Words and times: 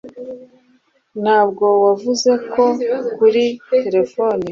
ntabwo 1.21 1.65
wavuze 1.83 2.31
ko 2.53 2.63
kuri 3.15 3.45
terefone 3.83 4.45